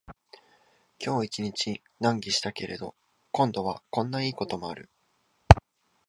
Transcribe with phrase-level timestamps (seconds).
[0.97, 2.95] 今日一日難儀したけれど、
[3.31, 4.89] 今度はこんないいこともある